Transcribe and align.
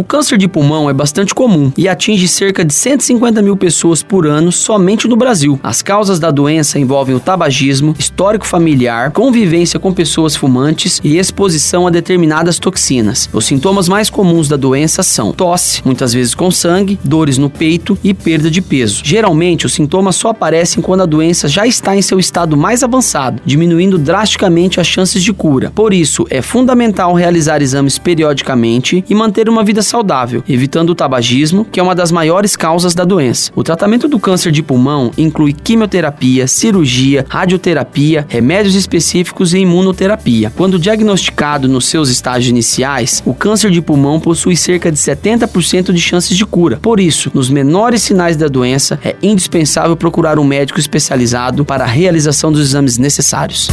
O 0.00 0.02
câncer 0.02 0.38
de 0.38 0.48
pulmão 0.48 0.88
é 0.88 0.94
bastante 0.94 1.34
comum 1.34 1.70
e 1.76 1.86
atinge 1.86 2.26
cerca 2.26 2.64
de 2.64 2.72
150 2.72 3.42
mil 3.42 3.54
pessoas 3.54 4.02
por 4.02 4.26
ano 4.26 4.50
somente 4.50 5.06
no 5.06 5.14
Brasil. 5.14 5.60
As 5.62 5.82
causas 5.82 6.18
da 6.18 6.30
doença 6.30 6.78
envolvem 6.78 7.14
o 7.14 7.20
tabagismo, 7.20 7.94
histórico 7.98 8.46
familiar, 8.46 9.10
convivência 9.10 9.78
com 9.78 9.92
pessoas 9.92 10.34
fumantes 10.34 11.02
e 11.04 11.18
exposição 11.18 11.86
a 11.86 11.90
determinadas 11.90 12.58
toxinas. 12.58 13.28
Os 13.30 13.44
sintomas 13.44 13.90
mais 13.90 14.08
comuns 14.08 14.48
da 14.48 14.56
doença 14.56 15.02
são 15.02 15.32
tosse, 15.32 15.82
muitas 15.84 16.14
vezes 16.14 16.32
com 16.32 16.50
sangue, 16.50 16.98
dores 17.04 17.36
no 17.36 17.50
peito 17.50 17.98
e 18.02 18.14
perda 18.14 18.50
de 18.50 18.62
peso. 18.62 19.02
Geralmente, 19.04 19.66
os 19.66 19.74
sintomas 19.74 20.16
só 20.16 20.30
aparecem 20.30 20.82
quando 20.82 21.02
a 21.02 21.06
doença 21.06 21.46
já 21.46 21.66
está 21.66 21.94
em 21.94 22.00
seu 22.00 22.18
estado 22.18 22.56
mais 22.56 22.82
avançado, 22.82 23.42
diminuindo 23.44 23.98
drasticamente 23.98 24.80
as 24.80 24.86
chances 24.86 25.22
de 25.22 25.34
cura. 25.34 25.70
Por 25.74 25.92
isso, 25.92 26.26
é 26.30 26.40
fundamental 26.40 27.12
realizar 27.12 27.60
exames 27.60 27.98
periodicamente 27.98 29.04
e 29.06 29.14
manter 29.14 29.46
uma 29.46 29.62
vida 29.62 29.82
saudável, 29.90 30.42
evitando 30.48 30.90
o 30.90 30.94
tabagismo, 30.94 31.64
que 31.64 31.80
é 31.80 31.82
uma 31.82 31.94
das 31.94 32.12
maiores 32.12 32.56
causas 32.56 32.94
da 32.94 33.04
doença. 33.04 33.50
O 33.54 33.62
tratamento 33.62 34.08
do 34.08 34.18
câncer 34.18 34.52
de 34.52 34.62
pulmão 34.62 35.10
inclui 35.18 35.52
quimioterapia, 35.52 36.46
cirurgia, 36.46 37.26
radioterapia, 37.28 38.24
remédios 38.28 38.74
específicos 38.74 39.52
e 39.52 39.58
imunoterapia. 39.58 40.52
Quando 40.56 40.78
diagnosticado 40.78 41.68
nos 41.68 41.86
seus 41.86 42.08
estágios 42.08 42.50
iniciais, 42.50 43.22
o 43.26 43.34
câncer 43.34 43.70
de 43.70 43.82
pulmão 43.82 44.20
possui 44.20 44.56
cerca 44.56 44.90
de 44.90 44.98
70% 44.98 45.92
de 45.92 46.00
chances 46.00 46.36
de 46.36 46.46
cura. 46.46 46.78
Por 46.80 47.00
isso, 47.00 47.30
nos 47.34 47.50
menores 47.50 48.02
sinais 48.02 48.36
da 48.36 48.46
doença, 48.46 48.98
é 49.04 49.16
indispensável 49.22 49.96
procurar 49.96 50.38
um 50.38 50.44
médico 50.44 50.78
especializado 50.78 51.64
para 51.64 51.84
a 51.84 51.88
realização 51.88 52.52
dos 52.52 52.60
exames 52.60 52.96
necessários. 52.96 53.68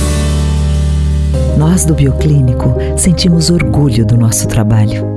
Nós 1.57 1.85
do 1.85 1.93
Bioclínico 1.93 2.75
sentimos 2.97 3.49
orgulho 3.49 4.05
do 4.05 4.17
nosso 4.17 4.47
trabalho 4.47 5.16